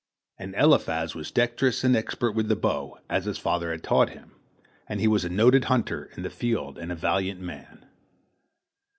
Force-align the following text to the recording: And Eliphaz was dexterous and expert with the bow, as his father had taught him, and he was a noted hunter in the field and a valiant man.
And 0.39 0.55
Eliphaz 0.55 1.13
was 1.13 1.29
dexterous 1.29 1.83
and 1.83 1.95
expert 1.95 2.31
with 2.31 2.47
the 2.47 2.55
bow, 2.55 2.97
as 3.07 3.25
his 3.25 3.37
father 3.37 3.69
had 3.69 3.83
taught 3.83 4.09
him, 4.09 4.31
and 4.89 4.99
he 4.99 5.07
was 5.07 5.23
a 5.23 5.29
noted 5.29 5.65
hunter 5.65 6.09
in 6.17 6.23
the 6.23 6.31
field 6.31 6.79
and 6.79 6.91
a 6.91 6.95
valiant 6.95 7.39
man. 7.39 7.85